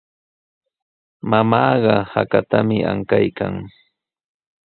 [1.29, 3.53] Mamaaqa hakatami ankaykan.